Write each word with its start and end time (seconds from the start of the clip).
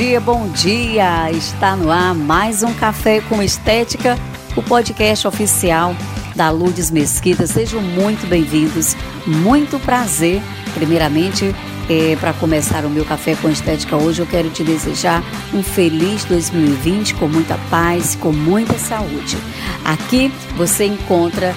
dia, 0.00 0.18
bom 0.18 0.48
dia! 0.48 1.30
Está 1.30 1.76
no 1.76 1.90
ar 1.90 2.14
mais 2.14 2.62
um 2.62 2.72
Café 2.72 3.20
com 3.20 3.42
Estética, 3.42 4.18
o 4.56 4.62
podcast 4.62 5.28
oficial 5.28 5.94
da 6.34 6.48
Lourdes 6.48 6.90
Mesquita. 6.90 7.46
Sejam 7.46 7.82
muito 7.82 8.26
bem-vindos, 8.26 8.96
muito 9.26 9.78
prazer. 9.80 10.40
Primeiramente, 10.72 11.54
é, 11.86 12.16
para 12.16 12.32
começar 12.32 12.86
o 12.86 12.88
meu 12.88 13.04
Café 13.04 13.36
com 13.42 13.50
Estética 13.50 13.94
hoje, 13.94 14.22
eu 14.22 14.26
quero 14.26 14.48
te 14.48 14.64
desejar 14.64 15.22
um 15.52 15.62
feliz 15.62 16.24
2020 16.24 17.16
com 17.16 17.28
muita 17.28 17.58
paz, 17.68 18.16
com 18.16 18.32
muita 18.32 18.78
saúde. 18.78 19.36
Aqui 19.84 20.32
você 20.56 20.86
encontra 20.86 21.54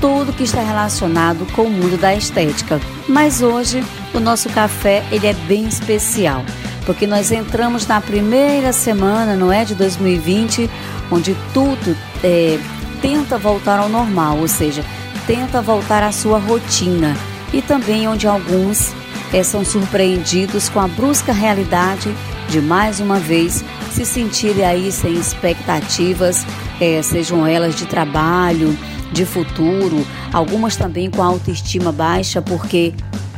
tudo 0.00 0.32
que 0.32 0.44
está 0.44 0.62
relacionado 0.62 1.44
com 1.52 1.62
o 1.62 1.70
mundo 1.70 1.98
da 1.98 2.14
estética. 2.14 2.80
Mas 3.08 3.42
hoje 3.42 3.82
o 4.14 4.20
nosso 4.20 4.48
café 4.50 5.04
ele 5.10 5.26
é 5.26 5.32
bem 5.32 5.66
especial, 5.66 6.44
porque 6.84 7.06
nós 7.06 7.30
entramos 7.30 7.86
na 7.86 8.00
primeira 8.00 8.72
semana, 8.72 9.36
não 9.36 9.52
é, 9.52 9.64
de 9.64 9.74
2020, 9.74 10.68
onde 11.10 11.36
tudo 11.52 11.96
é, 12.22 12.58
tenta 13.00 13.38
voltar 13.38 13.78
ao 13.78 13.88
normal, 13.88 14.38
ou 14.38 14.48
seja, 14.48 14.84
tenta 15.26 15.60
voltar 15.62 16.02
à 16.02 16.12
sua 16.12 16.38
rotina. 16.38 17.16
E 17.52 17.60
também 17.60 18.08
onde 18.08 18.26
alguns 18.26 18.92
é, 19.32 19.42
são 19.42 19.64
surpreendidos 19.64 20.68
com 20.68 20.80
a 20.80 20.88
brusca 20.88 21.32
realidade 21.32 22.14
de 22.48 22.60
mais 22.60 23.00
uma 23.00 23.18
vez 23.18 23.64
se 23.90 24.04
sentirem 24.04 24.64
aí 24.64 24.92
sem 24.92 25.14
expectativas, 25.14 26.46
é, 26.80 27.00
sejam 27.02 27.46
elas 27.46 27.74
de 27.74 27.86
trabalho, 27.86 28.76
de 29.12 29.26
futuro, 29.26 30.06
algumas 30.32 30.76
também 30.76 31.10
com 31.10 31.22
autoestima 31.22 31.92
baixa, 31.92 32.40
porque 32.40 32.94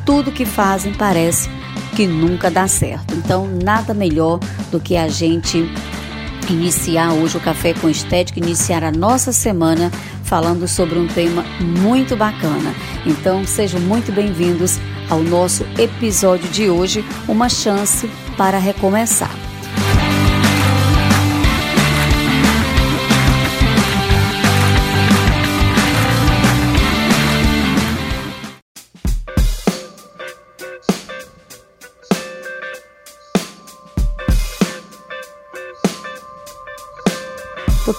tudo 0.06 0.30
que 0.30 0.44
fazem 0.44 0.92
parece 0.94 1.50
que 1.94 2.06
nunca 2.06 2.50
dá 2.50 2.66
certo. 2.66 3.14
Então, 3.14 3.46
nada 3.46 3.94
melhor 3.94 4.40
do 4.70 4.80
que 4.80 4.96
a 4.96 5.08
gente 5.08 5.64
iniciar 6.50 7.12
hoje 7.12 7.36
o 7.36 7.40
Café 7.40 7.72
com 7.72 7.88
Estética, 7.88 8.38
iniciar 8.38 8.82
a 8.82 8.92
nossa 8.92 9.32
semana 9.32 9.90
falando 10.24 10.66
sobre 10.66 10.98
um 10.98 11.06
tema 11.06 11.44
muito 11.60 12.16
bacana. 12.16 12.74
Então, 13.06 13.44
sejam 13.46 13.80
muito 13.80 14.12
bem-vindos 14.12 14.78
ao 15.08 15.22
nosso 15.22 15.64
episódio 15.78 16.48
de 16.50 16.68
hoje, 16.68 17.04
uma 17.28 17.48
chance 17.48 18.10
para 18.36 18.58
recomeçar. 18.58 19.53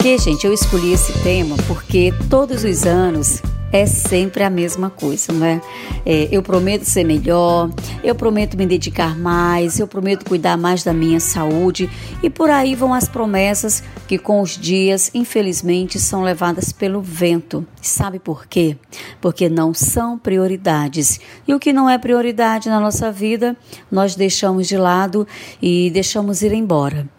Porque, 0.05 0.19
gente, 0.19 0.45
eu 0.45 0.53
escolhi 0.53 0.93
esse 0.93 1.11
tema 1.23 1.55
porque 1.67 2.13
todos 2.29 2.63
os 2.63 2.85
anos 2.85 3.41
é 3.71 3.87
sempre 3.87 4.43
a 4.43 4.51
mesma 4.51 4.91
coisa, 4.91 5.33
não 5.33 5.43
é? 5.43 5.59
é? 6.05 6.29
Eu 6.31 6.43
prometo 6.43 6.83
ser 6.83 7.03
melhor, 7.03 7.71
eu 8.03 8.13
prometo 8.13 8.55
me 8.55 8.67
dedicar 8.67 9.17
mais, 9.17 9.79
eu 9.79 9.87
prometo 9.87 10.23
cuidar 10.23 10.57
mais 10.57 10.83
da 10.83 10.93
minha 10.93 11.19
saúde 11.19 11.89
e 12.21 12.29
por 12.29 12.51
aí 12.51 12.75
vão 12.75 12.93
as 12.93 13.09
promessas 13.09 13.83
que 14.07 14.19
com 14.19 14.41
os 14.41 14.55
dias, 14.55 15.09
infelizmente, 15.11 15.99
são 15.99 16.21
levadas 16.21 16.71
pelo 16.71 17.01
vento. 17.01 17.65
Sabe 17.81 18.19
por 18.19 18.45
quê? 18.45 18.77
Porque 19.19 19.49
não 19.49 19.73
são 19.73 20.19
prioridades. 20.19 21.19
E 21.47 21.53
o 21.55 21.59
que 21.59 21.73
não 21.73 21.89
é 21.89 21.97
prioridade 21.97 22.69
na 22.69 22.79
nossa 22.79 23.11
vida, 23.11 23.57
nós 23.91 24.15
deixamos 24.15 24.67
de 24.67 24.77
lado 24.77 25.27
e 25.59 25.89
deixamos 25.89 26.43
ir 26.43 26.53
embora. 26.53 27.09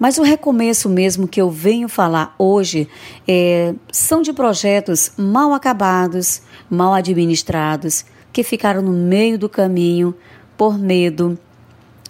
Mas 0.00 0.16
o 0.16 0.22
recomeço 0.22 0.88
mesmo 0.88 1.28
que 1.28 1.42
eu 1.42 1.50
venho 1.50 1.86
falar 1.86 2.34
hoje 2.38 2.88
é, 3.28 3.74
são 3.92 4.22
de 4.22 4.32
projetos 4.32 5.12
mal 5.14 5.52
acabados, 5.52 6.40
mal 6.70 6.94
administrados, 6.94 8.06
que 8.32 8.42
ficaram 8.42 8.80
no 8.80 8.92
meio 8.92 9.38
do 9.38 9.46
caminho 9.46 10.14
por 10.56 10.78
medo, 10.78 11.38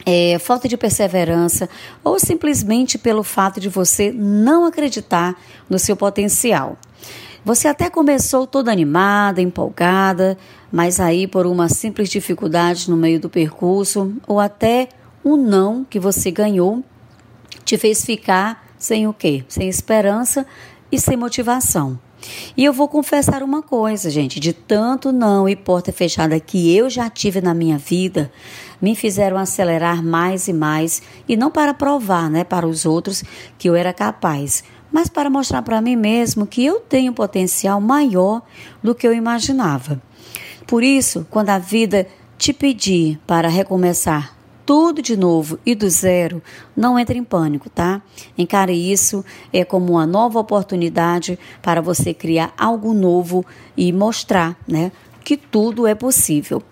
é, 0.06 0.38
falta 0.38 0.68
de 0.68 0.76
perseverança 0.76 1.68
ou 2.04 2.20
simplesmente 2.20 2.96
pelo 2.96 3.24
fato 3.24 3.58
de 3.58 3.68
você 3.68 4.12
não 4.12 4.64
acreditar 4.64 5.34
no 5.68 5.78
seu 5.78 5.96
potencial. 5.96 6.78
Você 7.44 7.66
até 7.66 7.90
começou 7.90 8.46
toda 8.46 8.70
animada, 8.70 9.40
empolgada, 9.40 10.38
mas 10.70 11.00
aí 11.00 11.26
por 11.26 11.44
uma 11.44 11.68
simples 11.68 12.08
dificuldade 12.08 12.88
no 12.88 12.96
meio 12.96 13.18
do 13.18 13.28
percurso 13.28 14.14
ou 14.28 14.38
até 14.38 14.90
um 15.24 15.36
não 15.36 15.82
que 15.82 15.98
você 15.98 16.30
ganhou 16.30 16.84
te 17.70 17.78
fez 17.78 18.04
ficar 18.04 18.66
sem 18.76 19.06
o 19.06 19.12
quê? 19.12 19.44
Sem 19.46 19.68
esperança 19.68 20.44
e 20.90 20.98
sem 20.98 21.16
motivação. 21.16 21.96
E 22.56 22.64
eu 22.64 22.72
vou 22.72 22.88
confessar 22.88 23.44
uma 23.44 23.62
coisa, 23.62 24.10
gente, 24.10 24.40
de 24.40 24.52
tanto 24.52 25.12
não 25.12 25.48
e 25.48 25.54
porta 25.54 25.92
fechada 25.92 26.40
que 26.40 26.76
eu 26.76 26.90
já 26.90 27.08
tive 27.08 27.40
na 27.40 27.54
minha 27.54 27.78
vida, 27.78 28.32
me 28.82 28.96
fizeram 28.96 29.36
acelerar 29.36 30.02
mais 30.02 30.48
e 30.48 30.52
mais, 30.52 31.00
e 31.28 31.36
não 31.36 31.48
para 31.48 31.72
provar, 31.72 32.28
né, 32.28 32.42
para 32.42 32.66
os 32.66 32.84
outros 32.84 33.22
que 33.56 33.68
eu 33.68 33.76
era 33.76 33.92
capaz, 33.92 34.64
mas 34.90 35.08
para 35.08 35.30
mostrar 35.30 35.62
para 35.62 35.80
mim 35.80 35.94
mesmo 35.94 36.48
que 36.48 36.64
eu 36.64 36.80
tenho 36.80 37.12
potencial 37.12 37.80
maior 37.80 38.42
do 38.82 38.96
que 38.96 39.06
eu 39.06 39.14
imaginava. 39.14 40.02
Por 40.66 40.82
isso, 40.82 41.24
quando 41.30 41.50
a 41.50 41.58
vida 41.58 42.08
te 42.36 42.52
pedir 42.52 43.20
para 43.28 43.48
recomeçar 43.48 44.39
tudo 44.70 45.02
de 45.02 45.16
novo 45.16 45.58
e 45.66 45.74
do 45.74 45.90
zero, 45.90 46.40
não 46.76 46.96
entre 46.96 47.18
em 47.18 47.24
pânico, 47.24 47.68
tá? 47.68 48.00
Encare 48.38 48.72
isso 48.72 49.24
é 49.52 49.64
como 49.64 49.94
uma 49.94 50.06
nova 50.06 50.38
oportunidade 50.38 51.36
para 51.60 51.80
você 51.80 52.14
criar 52.14 52.54
algo 52.56 52.94
novo 52.94 53.44
e 53.76 53.92
mostrar, 53.92 54.56
né, 54.68 54.92
que 55.24 55.36
tudo 55.36 55.88
é 55.88 55.94
possível. 55.96 56.62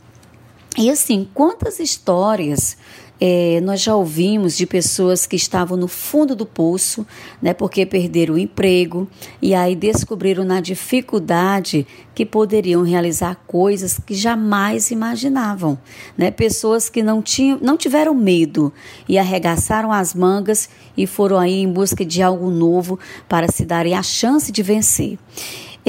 E 0.79 0.89
assim, 0.89 1.29
quantas 1.35 1.81
histórias 1.81 2.79
é, 3.21 3.61
nós 3.61 3.81
já 3.81 3.95
ouvimos 3.95 4.57
de 4.57 4.67
pessoas 4.67 5.27
que 5.27 5.37
estavam 5.37 5.77
no 5.77 5.89
fundo 5.89 6.37
do 6.37 6.47
poço, 6.47 7.07
né, 7.43 7.53
porque 7.53 7.85
perderam 7.85 8.35
o 8.35 8.39
emprego 8.39 9.09
e 9.43 9.55
aí 9.55 9.75
descobriram 9.75 10.45
na 10.45 10.61
dificuldade 10.61 11.87
que 12.15 12.25
poderiam 12.25 12.83
realizar 12.83 13.37
coisas 13.47 13.99
que 14.05 14.15
jamais 14.15 14.91
imaginavam, 14.91 15.79
né? 16.17 16.33
Pessoas 16.33 16.89
que 16.89 17.01
não 17.01 17.23
tinham, 17.23 17.59
não 17.63 17.77
tiveram 17.77 18.13
medo 18.13 18.73
e 19.09 19.17
arregaçaram 19.17 19.93
as 19.93 20.15
mangas 20.15 20.69
e 20.97 21.07
foram 21.07 21.39
aí 21.39 21.61
em 21.61 21.73
busca 21.73 22.05
de 22.05 22.21
algo 22.21 22.51
novo 22.51 22.99
para 23.29 23.47
se 23.47 23.65
darem 23.65 23.95
a 23.95 24.03
chance 24.03 24.51
de 24.51 24.65
vencer. 24.65 25.17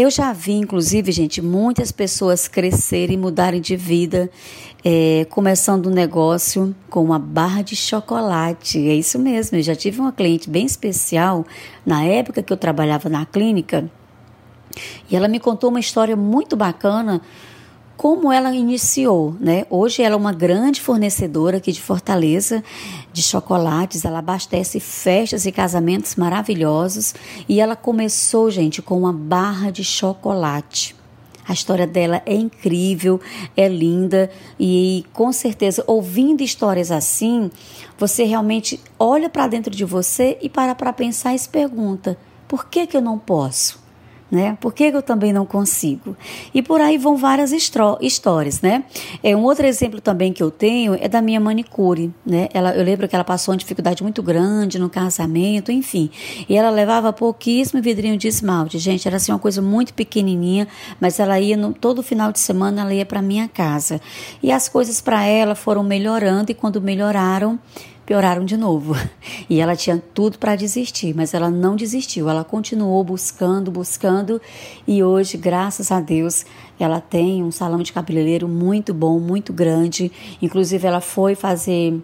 Eu 0.02 0.10
já 0.10 0.32
vi, 0.32 0.54
inclusive, 0.54 1.12
gente, 1.12 1.42
muitas 1.42 1.92
pessoas 1.92 2.48
crescerem 2.48 3.18
mudarem 3.18 3.60
de 3.60 3.76
vida, 3.76 4.32
é, 4.82 5.28
começando 5.30 5.88
um 5.88 5.94
negócio 5.94 6.74
com 6.90 7.04
uma 7.04 7.20
barra 7.20 7.62
de 7.62 7.76
chocolate. 7.76 8.78
É 8.78 8.94
isso 8.94 9.20
mesmo, 9.20 9.58
eu 9.58 9.62
já 9.62 9.76
tive 9.76 10.00
uma 10.00 10.14
cliente 10.14 10.50
bem 10.50 10.66
especial 10.66 11.46
na 11.86 12.02
época 12.06 12.42
que 12.42 12.54
eu 12.54 12.56
trabalhava 12.56 13.10
na 13.10 13.26
clínica 13.26 13.92
e 15.12 15.18
ela 15.18 15.28
me 15.28 15.38
contou 15.38 15.70
uma 15.70 15.82
história 15.82 16.16
muito 16.16 16.56
bacana 16.56 17.22
como 18.00 18.32
ela 18.32 18.56
iniciou, 18.56 19.36
né? 19.42 19.66
Hoje 19.70 20.02
ela 20.02 20.16
é 20.16 20.18
uma 20.18 20.32
grande 20.32 20.80
fornecedora 20.80 21.58
aqui 21.58 21.70
de 21.70 21.82
Fortaleza 21.82 22.64
de 23.12 23.22
chocolates, 23.22 24.06
ela 24.06 24.20
abastece 24.20 24.80
festas 24.80 25.46
e 25.46 25.52
casamentos 25.52 26.16
maravilhosos 26.16 27.14
e 27.50 27.60
ela 27.60 27.76
começou, 27.76 28.50
gente, 28.50 28.82
com 28.82 29.00
uma 29.00 29.12
barra 29.12 29.70
de 29.70 29.84
chocolate. 29.84 30.96
A 31.46 31.52
história 31.52 31.86
dela 31.86 32.22
é 32.26 32.34
incrível, 32.36 33.20
é 33.58 33.68
linda 33.68 34.32
e 34.58 35.04
com 35.12 35.34
certeza 35.34 35.84
ouvindo 35.86 36.42
histórias 36.42 36.92
assim, 36.92 37.52
você 37.98 38.24
realmente 38.24 38.80
olha 38.98 39.30
para 39.30 39.46
dentro 39.46 39.76
de 39.76 39.84
você 39.84 40.38
e 40.42 40.48
para 40.48 40.74
para 40.74 40.94
pensar 40.94 41.36
e 41.36 41.40
se 41.40 41.50
pergunta: 41.50 42.18
por 42.48 42.68
que 42.68 42.88
que 42.88 42.96
eu 42.96 43.02
não 43.02 43.20
posso? 43.20 43.89
Né? 44.32 44.58
Por 44.60 44.74
que 44.74 44.86
eu 44.86 45.02
também 45.02 45.34
não 45.34 45.46
consigo? 45.46 46.16
E 46.54 46.62
por 46.62 46.82
aí 46.82 46.98
vão 46.98 47.18
várias 47.18 47.52
histórias, 47.52 48.62
né? 48.62 48.84
É, 49.24 49.36
um 49.36 49.44
outro 49.44 49.66
exemplo 49.66 50.00
também 50.00 50.32
que 50.32 50.42
eu 50.42 50.52
tenho 50.52 50.96
é 51.00 51.08
da 51.08 51.22
minha 51.22 51.40
manicure, 51.40 52.14
né? 52.26 52.48
Ela, 52.54 52.76
eu 52.76 52.84
lembro 52.84 53.08
que 53.08 53.16
ela 53.16 53.24
passou 53.24 53.54
uma 53.54 53.58
dificuldade 53.58 54.04
muito 54.04 54.22
grande 54.22 54.78
no 54.78 54.90
casamento, 54.90 55.72
enfim. 55.72 56.10
E 56.48 56.56
ela 56.56 56.70
levava 56.70 57.12
pouquíssimo 57.12 57.82
vidrinho 57.82 58.18
de 58.18 58.28
esmalte. 58.28 58.78
Gente, 58.78 59.08
era 59.08 59.18
assim 59.18 59.32
uma 59.32 59.40
coisa 59.40 59.62
muito 59.62 59.94
pequenininha, 59.94 60.68
mas 61.00 61.20
ela 61.20 61.40
ia 61.40 61.58
no, 61.58 61.74
todo 61.74 62.04
final 62.04 62.32
de 62.32 62.40
semana, 62.40 62.82
ela 62.82 62.94
ia 62.94 63.06
para 63.06 63.22
minha 63.22 63.48
casa. 63.48 64.00
E 64.44 64.52
as 64.52 64.70
coisas 64.70 65.02
para 65.02 65.26
ela 65.26 65.56
foram 65.56 65.84
melhorando 65.84 66.52
e 66.52 66.54
quando 66.54 66.82
melhoraram, 66.82 67.60
pioraram 68.10 68.44
de 68.44 68.58
novo. 68.58 68.96
E 69.48 69.60
ela 69.60 69.76
tinha 69.76 70.02
tudo 70.14 70.38
para 70.38 70.56
desistir, 70.56 71.16
mas 71.16 71.34
ela 71.34 71.50
não 71.50 71.76
desistiu. 71.76 72.30
Ela 72.30 72.44
continuou 72.44 73.04
buscando, 73.04 73.72
buscando 73.72 74.40
e 74.88 75.04
hoje, 75.04 75.38
graças 75.38 75.92
a 75.92 76.00
Deus, 76.00 76.46
ela 76.80 77.02
tem 77.02 77.44
um 77.44 77.52
salão 77.52 77.80
de 77.80 77.92
cabeleireiro 77.92 78.48
muito 78.48 78.94
bom, 78.94 79.20
muito 79.20 79.52
grande. 79.52 80.12
Inclusive, 80.40 80.86
ela 80.86 81.02
foi 81.02 81.34
fazer 81.34 82.00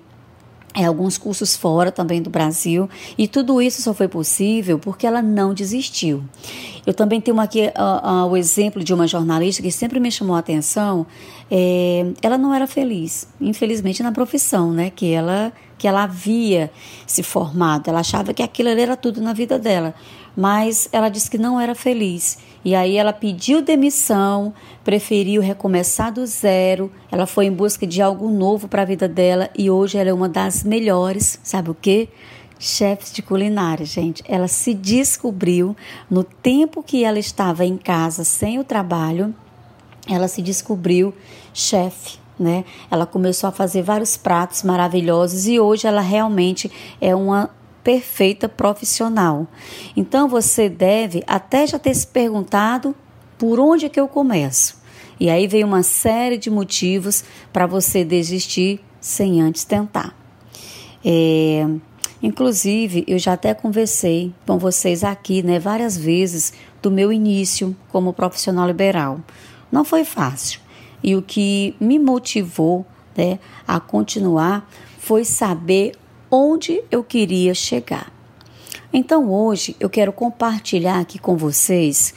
é, 0.75 0.85
alguns 0.85 1.17
cursos 1.17 1.55
fora 1.55 1.91
também 1.91 2.21
do 2.21 2.29
Brasil, 2.29 2.89
e 3.17 3.27
tudo 3.27 3.61
isso 3.61 3.81
só 3.81 3.93
foi 3.93 4.09
possível 4.09 4.77
porque 4.77 5.07
ela 5.07 5.21
não 5.21 5.53
desistiu. 5.53 6.23
Eu 6.85 6.93
também 6.93 7.21
tenho 7.21 7.39
aqui 7.39 7.67
uh, 7.67 8.25
uh, 8.25 8.29
o 8.29 8.35
exemplo 8.35 8.83
de 8.83 8.93
uma 8.93 9.07
jornalista 9.07 9.63
que 9.63 9.71
sempre 9.71 9.99
me 9.99 10.11
chamou 10.11 10.35
a 10.35 10.39
atenção. 10.39 11.07
É, 11.49 12.05
ela 12.21 12.37
não 12.37 12.53
era 12.53 12.67
feliz, 12.67 13.27
infelizmente, 13.39 14.03
na 14.03 14.11
profissão, 14.11 14.73
né? 14.73 14.91
Que 14.93 15.11
ela, 15.11 15.53
que 15.77 15.87
ela 15.87 16.03
havia 16.03 16.71
se 17.05 17.23
formado. 17.23 17.89
Ela 17.89 17.99
achava 17.99 18.33
que 18.33 18.43
aquilo 18.43 18.69
era 18.69 18.95
tudo 18.95 19.21
na 19.21 19.33
vida 19.33 19.59
dela 19.59 19.93
mas 20.35 20.89
ela 20.91 21.09
disse 21.09 21.31
que 21.31 21.37
não 21.37 21.59
era 21.59 21.73
feliz. 21.73 22.37
E 22.63 22.75
aí 22.75 22.97
ela 22.97 23.13
pediu 23.13 23.61
demissão, 23.61 24.53
preferiu 24.83 25.41
recomeçar 25.41 26.11
do 26.11 26.25
zero. 26.25 26.91
Ela 27.11 27.25
foi 27.25 27.45
em 27.45 27.51
busca 27.51 27.87
de 27.87 28.01
algo 28.01 28.29
novo 28.29 28.67
para 28.67 28.81
a 28.81 28.85
vida 28.85 29.07
dela 29.07 29.49
e 29.57 29.69
hoje 29.69 29.97
ela 29.97 30.09
é 30.09 30.13
uma 30.13 30.27
das 30.27 30.63
melhores, 30.63 31.39
sabe 31.43 31.69
o 31.69 31.75
quê? 31.75 32.09
Chefes 32.59 33.13
de 33.13 33.21
culinária, 33.21 33.85
gente. 33.85 34.23
Ela 34.27 34.47
se 34.47 34.73
descobriu 34.73 35.75
no 36.09 36.23
tempo 36.23 36.81
que 36.81 37.03
ela 37.03 37.19
estava 37.19 37.65
em 37.65 37.77
casa 37.77 38.23
sem 38.23 38.59
o 38.59 38.63
trabalho, 38.63 39.33
ela 40.09 40.27
se 40.27 40.41
descobriu 40.41 41.13
chefe. 41.53 42.24
Né? 42.37 42.65
Ela 42.91 43.05
começou 43.05 43.47
a 43.47 43.51
fazer 43.51 43.81
vários 43.81 44.17
pratos 44.17 44.63
maravilhosos 44.63 45.47
e 45.47 45.59
hoje 45.59 45.87
ela 45.87 46.01
realmente 46.01 46.69
é 46.99 47.15
uma 47.15 47.49
perfeita 47.83 48.49
profissional. 48.49 49.47
Então 49.95 50.27
você 50.27 50.67
deve 50.67 51.23
até 51.27 51.65
já 51.67 51.79
ter 51.79 51.93
se 51.93 52.07
perguntado 52.07 52.95
por 53.37 53.59
onde 53.59 53.85
é 53.85 53.89
que 53.89 53.99
eu 53.99 54.07
começo. 54.07 54.83
E 55.19 55.29
aí 55.29 55.47
vem 55.47 55.63
uma 55.63 55.83
série 55.83 56.37
de 56.37 56.49
motivos 56.49 57.23
para 57.53 57.65
você 57.65 58.03
desistir 58.03 58.81
sem 58.99 59.39
antes 59.41 59.63
tentar. 59.63 60.13
É, 61.05 61.65
inclusive, 62.21 63.05
eu 63.07 63.19
já 63.19 63.33
até 63.33 63.53
conversei 63.53 64.33
com 64.45 64.57
vocês 64.57 65.03
aqui, 65.03 65.43
né, 65.43 65.59
várias 65.59 65.95
vezes 65.95 66.53
do 66.81 66.89
meu 66.89 67.13
início 67.13 67.75
como 67.91 68.11
profissional 68.11 68.67
liberal. 68.67 69.19
Não 69.71 69.85
foi 69.85 70.03
fácil. 70.03 70.64
E 71.03 71.15
o 71.15 71.21
que 71.21 71.75
me 71.79 71.99
motivou 71.99 72.85
né, 73.15 73.39
a 73.67 73.79
continuar 73.79 74.69
foi 74.97 75.23
saber 75.23 75.93
onde 76.29 76.83
eu 76.91 77.03
queria 77.03 77.53
chegar. 77.53 78.11
Então 78.91 79.31
hoje 79.31 79.75
eu 79.79 79.89
quero 79.89 80.11
compartilhar 80.13 80.99
aqui 80.99 81.19
com 81.19 81.35
vocês 81.35 82.13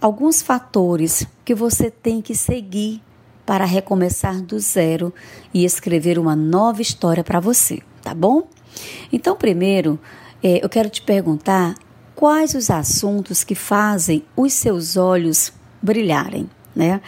alguns 0.00 0.42
fatores 0.42 1.26
que 1.44 1.54
você 1.54 1.90
tem 1.90 2.20
que 2.20 2.34
seguir 2.34 3.02
para 3.46 3.64
recomeçar 3.64 4.40
do 4.40 4.58
zero 4.58 5.12
e 5.52 5.64
escrever 5.64 6.18
uma 6.18 6.34
nova 6.34 6.80
história 6.80 7.22
para 7.22 7.40
você, 7.40 7.80
tá 8.02 8.14
bom? 8.14 8.48
Então, 9.12 9.36
primeiro, 9.36 9.98
é, 10.42 10.64
eu 10.64 10.68
quero 10.68 10.88
te 10.88 11.02
perguntar 11.02 11.74
quais 12.14 12.54
os 12.54 12.70
assuntos 12.70 13.44
que 13.44 13.54
fazem 13.54 14.24
os 14.36 14.52
seus 14.52 14.96
olhos 14.96 15.52
brilharem, 15.80 16.48
né? 16.74 17.00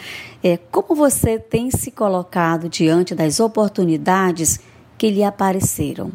É, 0.42 0.56
como 0.56 0.94
você 0.94 1.38
tem 1.38 1.70
se 1.70 1.90
colocado 1.90 2.68
diante 2.68 3.14
das 3.14 3.40
oportunidades 3.40 4.60
que 4.96 5.10
lhe 5.10 5.24
apareceram? 5.24 6.12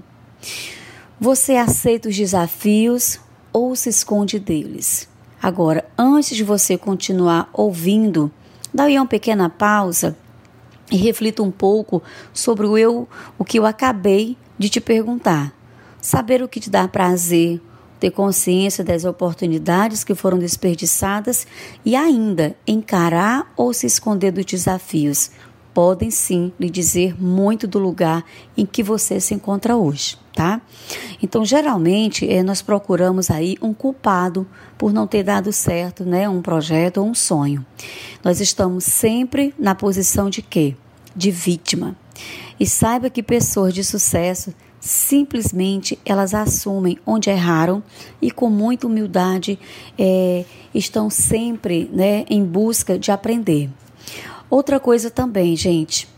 Você 1.19 1.55
aceita 1.55 2.09
os 2.09 2.15
desafios 2.15 3.19
ou 3.51 3.75
se 3.75 3.89
esconde 3.89 4.39
deles? 4.39 5.09
Agora, 5.41 5.85
antes 5.97 6.35
de 6.35 6.43
você 6.43 6.77
continuar 6.77 7.49
ouvindo, 7.53 8.31
dá 8.73 8.83
aí 8.83 8.97
uma 8.97 9.05
pequena 9.05 9.49
pausa 9.49 10.17
e 10.91 10.97
reflita 10.97 11.43
um 11.43 11.51
pouco 11.51 12.01
sobre 12.33 12.65
o 12.65 12.77
eu, 12.77 13.07
o 13.37 13.45
que 13.45 13.59
eu 13.59 13.65
acabei 13.65 14.37
de 14.57 14.69
te 14.69 14.81
perguntar. 14.81 15.53
Saber 16.01 16.41
o 16.41 16.47
que 16.47 16.59
te 16.59 16.69
dá 16.69 16.87
prazer, 16.87 17.61
ter 17.99 18.11
consciência 18.11 18.83
das 18.83 19.05
oportunidades 19.05 20.03
que 20.03 20.15
foram 20.15 20.37
desperdiçadas 20.37 21.45
e 21.83 21.95
ainda 21.95 22.55
encarar 22.65 23.51
ou 23.57 23.73
se 23.73 23.85
esconder 23.85 24.31
dos 24.31 24.45
desafios 24.45 25.31
podem 25.73 26.09
sim 26.09 26.51
lhe 26.59 26.69
dizer 26.69 27.21
muito 27.21 27.67
do 27.67 27.77
lugar 27.77 28.25
em 28.57 28.65
que 28.65 28.81
você 28.81 29.19
se 29.19 29.33
encontra 29.33 29.75
hoje 29.75 30.17
tá? 30.39 30.61
Então, 31.21 31.43
geralmente, 31.43 32.25
eh, 32.25 32.41
nós 32.41 32.61
procuramos 32.61 33.29
aí 33.29 33.57
um 33.61 33.73
culpado 33.73 34.47
por 34.77 34.93
não 34.93 35.05
ter 35.05 35.21
dado 35.21 35.51
certo, 35.51 36.05
né, 36.05 36.29
um 36.29 36.41
projeto 36.41 36.99
ou 36.99 37.07
um 37.09 37.13
sonho. 37.13 37.65
Nós 38.23 38.39
estamos 38.39 38.85
sempre 38.85 39.53
na 39.59 39.75
posição 39.75 40.29
de 40.29 40.41
quê? 40.41 40.77
De 41.13 41.29
vítima. 41.29 41.93
E 42.57 42.65
saiba 42.65 43.09
que 43.09 43.21
pessoas 43.21 43.73
de 43.73 43.83
sucesso 43.83 44.53
simplesmente 44.89 45.99
elas 46.03 46.33
assumem 46.33 46.97
onde 47.05 47.29
erraram 47.29 47.83
e 48.19 48.31
com 48.31 48.49
muita 48.49 48.87
humildade 48.87 49.59
é, 49.95 50.43
estão 50.73 51.11
sempre 51.11 51.87
né, 51.93 52.25
em 52.27 52.43
busca 52.43 52.97
de 52.97 53.11
aprender. 53.11 53.69
Outra 54.49 54.79
coisa 54.79 55.11
também, 55.11 55.55
gente, 55.55 56.09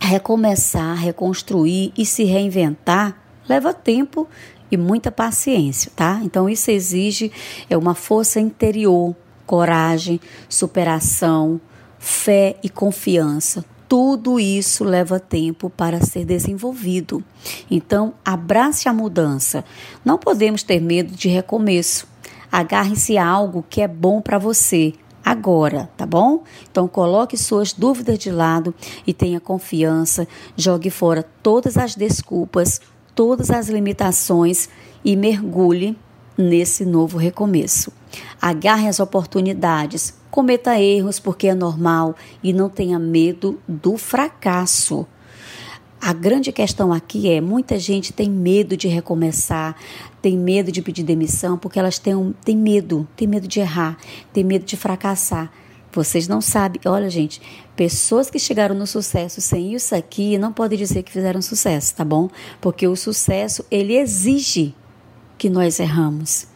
recomeçar, 0.00 0.96
reconstruir 0.96 1.92
e 1.98 2.06
se 2.06 2.24
reinventar 2.24 3.14
leva 3.46 3.74
tempo 3.74 4.26
e 4.70 4.76
muita 4.78 5.12
paciência, 5.12 5.92
tá? 5.94 6.18
Então 6.24 6.48
isso 6.48 6.70
exige 6.70 7.30
é 7.68 7.76
uma 7.76 7.94
força 7.94 8.40
interior, 8.40 9.14
coragem, 9.44 10.18
superação, 10.48 11.60
fé 11.98 12.56
e 12.62 12.70
confiança. 12.70 13.66
Tudo 13.88 14.40
isso 14.40 14.82
leva 14.82 15.20
tempo 15.20 15.70
para 15.70 16.04
ser 16.04 16.24
desenvolvido. 16.24 17.22
Então, 17.70 18.14
abrace 18.24 18.88
a 18.88 18.92
mudança. 18.92 19.64
Não 20.04 20.18
podemos 20.18 20.62
ter 20.62 20.80
medo 20.80 21.14
de 21.14 21.28
recomeço. 21.28 22.08
Agarre-se 22.50 23.16
a 23.16 23.26
algo 23.26 23.64
que 23.68 23.80
é 23.80 23.88
bom 23.88 24.20
para 24.20 24.38
você, 24.38 24.92
agora, 25.26 25.90
tá 25.96 26.06
bom? 26.06 26.44
Então 26.70 26.86
coloque 26.86 27.36
suas 27.36 27.72
dúvidas 27.72 28.16
de 28.16 28.30
lado 28.30 28.72
e 29.04 29.12
tenha 29.12 29.40
confiança, 29.40 30.26
jogue 30.56 30.88
fora 30.88 31.24
todas 31.42 31.76
as 31.76 31.96
desculpas, 31.96 32.80
todas 33.12 33.50
as 33.50 33.68
limitações 33.68 34.68
e 35.04 35.16
mergulhe 35.16 35.98
nesse 36.38 36.84
novo 36.84 37.18
recomeço. 37.18 37.92
Agarre 38.40 38.86
as 38.86 39.00
oportunidades, 39.00 40.14
cometa 40.36 40.78
erros 40.78 41.18
porque 41.18 41.48
é 41.48 41.54
normal 41.54 42.14
e 42.42 42.52
não 42.52 42.68
tenha 42.68 42.98
medo 42.98 43.58
do 43.66 43.96
fracasso. 43.96 45.06
A 45.98 46.12
grande 46.12 46.52
questão 46.52 46.92
aqui 46.92 47.30
é: 47.30 47.40
muita 47.40 47.78
gente 47.78 48.12
tem 48.12 48.28
medo 48.28 48.76
de 48.76 48.86
recomeçar, 48.86 49.74
tem 50.20 50.36
medo 50.36 50.70
de 50.70 50.82
pedir 50.82 51.04
demissão, 51.04 51.56
porque 51.56 51.78
elas 51.78 51.98
têm, 51.98 52.34
têm 52.44 52.54
medo, 52.54 53.08
tem 53.16 53.26
medo 53.26 53.48
de 53.48 53.60
errar, 53.60 53.96
tem 54.30 54.44
medo 54.44 54.66
de 54.66 54.76
fracassar. 54.76 55.50
Vocês 55.90 56.28
não 56.28 56.42
sabem, 56.42 56.82
olha, 56.84 57.08
gente, 57.08 57.40
pessoas 57.74 58.28
que 58.28 58.38
chegaram 58.38 58.74
no 58.74 58.86
sucesso 58.86 59.40
sem 59.40 59.72
isso 59.72 59.94
aqui 59.94 60.36
não 60.36 60.52
podem 60.52 60.76
dizer 60.76 61.02
que 61.02 61.10
fizeram 61.10 61.40
sucesso, 61.40 61.94
tá 61.94 62.04
bom? 62.04 62.28
Porque 62.60 62.86
o 62.86 62.94
sucesso, 62.94 63.64
ele 63.70 63.96
exige 63.96 64.74
que 65.38 65.48
nós 65.48 65.80
erramos 65.80 66.46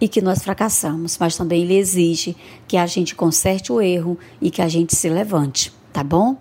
e 0.00 0.08
que 0.08 0.20
nós 0.20 0.42
fracassamos, 0.42 1.18
mas 1.18 1.36
também 1.36 1.62
ele 1.62 1.76
exige 1.76 2.36
que 2.66 2.76
a 2.76 2.86
gente 2.86 3.14
conserte 3.14 3.70
o 3.72 3.80
erro 3.80 4.18
e 4.40 4.50
que 4.50 4.62
a 4.62 4.68
gente 4.68 4.96
se 4.96 5.08
levante 5.08 5.72
tá 5.92 6.02
bom? 6.02 6.36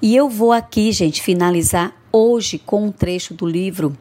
E 0.00 0.14
eu 0.14 0.28
vou 0.28 0.52
aqui, 0.52 0.92
gente, 0.92 1.22
finalizar 1.22 1.94
hoje 2.12 2.58
com 2.58 2.86
um 2.86 2.92
trecho 2.92 3.34
do 3.34 3.46
livro 3.46 3.96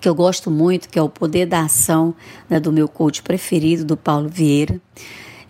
que 0.00 0.08
eu 0.08 0.14
gosto 0.14 0.50
muito, 0.50 0.88
que 0.88 0.98
é 0.98 1.02
O 1.02 1.08
Poder 1.08 1.46
da 1.46 1.62
Ação, 1.62 2.14
né, 2.48 2.60
do 2.60 2.70
meu 2.70 2.86
coach 2.86 3.22
preferido, 3.22 3.84
do 3.84 3.96
Paulo 3.96 4.28
Vieira, 4.28 4.80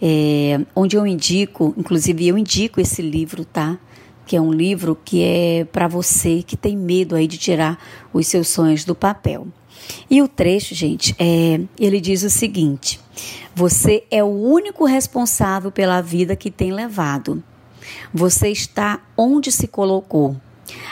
é, 0.00 0.61
onde 0.75 0.96
eu 0.96 1.06
indico, 1.06 1.75
inclusive 1.76 2.26
eu 2.26 2.38
indico 2.38 2.80
esse 2.80 3.02
livro, 3.02 3.44
tá? 3.44 3.78
Que 4.25 4.37
é 4.37 4.40
um 4.40 4.52
livro 4.52 4.96
que 5.04 5.23
é 5.23 5.64
para 5.64 5.88
você 5.88 6.42
que 6.42 6.56
tem 6.56 6.76
medo 6.76 7.14
aí 7.14 7.26
de 7.26 7.38
tirar 7.38 7.78
os 8.12 8.26
seus 8.26 8.49
sonhos 8.49 8.85
do 8.85 8.94
papel. 8.94 9.46
E 10.09 10.23
o 10.23 10.28
trecho, 10.28 10.75
gente, 10.75 11.14
é, 11.19 11.61
ele 11.78 12.00
diz 12.00 12.23
o 12.23 12.31
seguinte: 12.31 13.00
você 13.55 14.05
é 14.11 14.23
o 14.23 14.26
único 14.26 14.85
responsável 14.85 15.73
pela 15.73 16.00
vida 16.00 16.37
que 16.37 16.50
tem 16.50 16.73
levado. 16.73 17.43
Você 18.12 18.50
está 18.50 19.00
onde 19.16 19.50
se 19.50 19.66
colocou. 19.66 20.37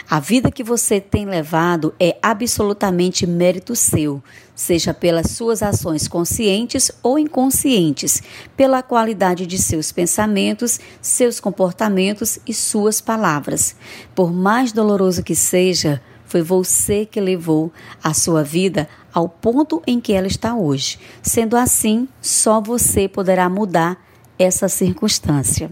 A 0.09 0.21
vida 0.21 0.51
que 0.51 0.63
você 0.63 1.01
tem 1.01 1.27
levado 1.27 1.95
é 1.99 2.17
absolutamente 2.23 3.27
mérito 3.27 3.75
seu, 3.75 4.23
seja 4.55 4.95
pelas 4.95 5.33
suas 5.33 5.63
ações 5.63 6.07
conscientes 6.07 6.93
ou 7.03 7.19
inconscientes, 7.19 8.23
pela 8.57 8.83
qualidade 8.83 9.47
de 9.47 9.59
seus 9.59 9.91
pensamentos, 9.91 10.79
seus 11.01 11.41
comportamentos 11.41 12.39
e 12.47 12.55
suas 12.55 13.01
palavras. 13.01 13.75
Por 14.15 14.33
mais 14.33 14.73
doloroso 14.73 15.23
que 15.23 15.35
seja, 15.35 16.01
foi 16.27 16.43
você 16.43 17.07
que 17.07 17.21
levou 17.21 17.73
a 18.03 18.13
sua 18.15 18.43
vida 18.43 18.89
ao 19.13 19.29
ponto 19.29 19.83
em 19.87 20.01
que 20.01 20.13
ela 20.13 20.27
está 20.27 20.55
hoje. 20.55 20.99
Sendo 21.23 21.57
assim, 21.57 22.09
só 22.21 22.61
você 22.61 23.09
poderá 23.09 23.49
mudar 23.49 24.03
essa 24.39 24.69
circunstância. 24.69 25.71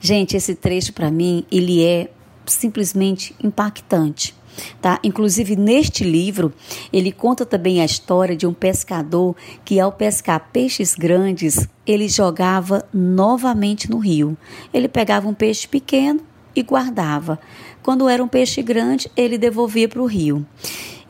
Gente, 0.00 0.36
esse 0.36 0.54
trecho 0.54 0.92
para 0.92 1.10
mim, 1.10 1.44
ele 1.50 1.84
é 1.84 2.10
simplesmente 2.46 3.34
impactante. 3.42 4.34
tá? 4.80 5.00
Inclusive 5.02 5.56
neste 5.56 6.04
livro, 6.04 6.52
ele 6.92 7.10
conta 7.10 7.44
também 7.44 7.80
a 7.80 7.84
história 7.84 8.36
de 8.36 8.46
um 8.46 8.54
pescador 8.54 9.34
que 9.64 9.80
ao 9.80 9.90
pescar 9.90 10.50
peixes 10.52 10.94
grandes, 10.94 11.68
ele 11.84 12.08
jogava 12.08 12.86
novamente 12.92 13.90
no 13.90 13.98
rio. 13.98 14.36
Ele 14.72 14.86
pegava 14.86 15.26
um 15.28 15.34
peixe 15.34 15.66
pequeno 15.66 16.20
e 16.54 16.62
guardava. 16.62 17.38
Quando 17.82 18.08
era 18.08 18.22
um 18.22 18.28
peixe 18.28 18.62
grande, 18.62 19.10
ele 19.16 19.38
devolvia 19.38 19.88
para 19.88 20.00
o 20.00 20.06
rio. 20.06 20.46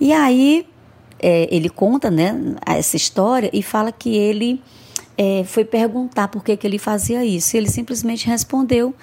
E 0.01 0.13
aí 0.13 0.67
é, 1.19 1.49
ele 1.51 1.69
conta 1.69 2.11
né, 2.11 2.57
essa 2.67 2.97
história 2.97 3.51
e 3.53 3.63
fala 3.63 3.93
que 3.93 4.15
ele 4.15 4.61
é, 5.17 5.45
foi 5.45 5.65
perguntar 5.65 6.29
por 6.29 6.43
que, 6.43 6.57
que 6.57 6.67
ele 6.67 6.79
fazia 6.79 7.25
isso. 7.25 7.57
E 7.57 7.59
ele 7.59 7.69
simplesmente 7.69 8.27
respondeu 8.27 8.95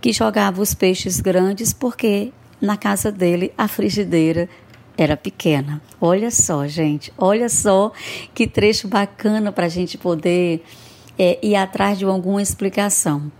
que 0.00 0.12
jogava 0.12 0.60
os 0.60 0.74
peixes 0.74 1.20
grandes 1.20 1.72
porque 1.72 2.32
na 2.60 2.76
casa 2.76 3.10
dele 3.10 3.52
a 3.56 3.68
frigideira 3.68 4.48
era 4.96 5.16
pequena. 5.16 5.82
Olha 6.00 6.30
só, 6.30 6.66
gente, 6.66 7.12
olha 7.18 7.48
só 7.48 7.92
que 8.34 8.46
trecho 8.46 8.88
bacana 8.88 9.52
para 9.52 9.66
a 9.66 9.68
gente 9.68 9.98
poder 9.98 10.64
é, 11.18 11.38
ir 11.42 11.56
atrás 11.56 11.98
de 11.98 12.04
alguma 12.04 12.40
explicação. 12.40 13.30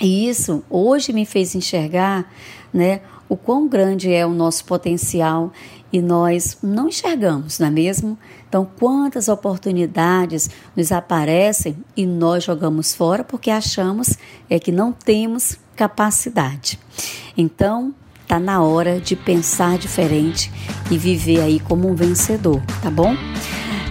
E 0.00 0.28
isso 0.28 0.62
hoje 0.68 1.12
me 1.12 1.24
fez 1.24 1.54
enxergar, 1.54 2.30
né, 2.72 3.00
o 3.28 3.36
quão 3.36 3.66
grande 3.66 4.12
é 4.12 4.24
o 4.24 4.34
nosso 4.34 4.64
potencial 4.64 5.52
e 5.92 6.00
nós 6.00 6.58
não 6.62 6.88
enxergamos, 6.88 7.58
não 7.58 7.68
é 7.68 7.70
mesmo? 7.70 8.18
Então, 8.48 8.68
quantas 8.78 9.28
oportunidades 9.28 10.50
nos 10.76 10.92
aparecem 10.92 11.76
e 11.96 12.06
nós 12.06 12.44
jogamos 12.44 12.94
fora 12.94 13.24
porque 13.24 13.50
achamos 13.50 14.16
é 14.48 14.58
que 14.58 14.70
não 14.70 14.92
temos 14.92 15.58
capacidade. 15.74 16.78
Então, 17.36 17.94
tá 18.26 18.38
na 18.38 18.62
hora 18.62 19.00
de 19.00 19.16
pensar 19.16 19.78
diferente 19.78 20.52
e 20.90 20.98
viver 20.98 21.40
aí 21.40 21.60
como 21.60 21.88
um 21.88 21.94
vencedor, 21.94 22.60
tá 22.82 22.90
bom? 22.90 23.14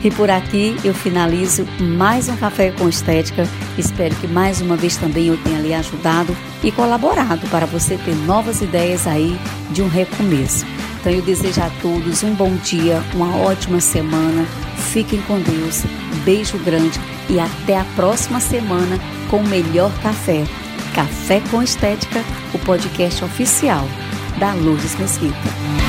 E 0.05 0.11
por 0.11 0.29
aqui 0.29 0.77
eu 0.83 0.93
finalizo 0.93 1.65
mais 1.81 2.29
um 2.29 2.37
Café 2.37 2.69
com 2.69 2.87
Estética. 2.87 3.49
Espero 3.75 4.13
que 4.17 4.27
mais 4.27 4.61
uma 4.61 4.75
vez 4.75 4.95
também 4.97 5.29
eu 5.29 5.37
tenha 5.37 5.59
lhe 5.59 5.73
ajudado 5.73 6.37
e 6.63 6.71
colaborado 6.71 7.47
para 7.47 7.65
você 7.65 7.97
ter 7.97 8.13
novas 8.17 8.61
ideias 8.61 9.07
aí 9.07 9.35
de 9.71 9.81
um 9.81 9.87
recomeço. 9.87 10.63
Então 10.99 11.11
eu 11.11 11.23
desejo 11.23 11.59
a 11.59 11.71
todos 11.81 12.21
um 12.21 12.35
bom 12.35 12.55
dia, 12.57 13.01
uma 13.15 13.35
ótima 13.35 13.79
semana. 13.79 14.45
Fiquem 14.93 15.19
com 15.23 15.39
Deus. 15.39 15.81
Beijo 16.23 16.59
grande 16.59 16.99
e 17.27 17.39
até 17.39 17.79
a 17.79 17.85
próxima 17.95 18.39
semana 18.39 18.99
com 19.27 19.37
o 19.37 19.47
melhor 19.47 19.91
café. 20.03 20.43
Café 20.93 21.41
com 21.49 21.63
Estética, 21.63 22.23
o 22.53 22.59
podcast 22.59 23.25
oficial 23.25 23.87
da 24.37 24.53
Lourdes 24.53 24.95
Mesquita. 24.99 25.84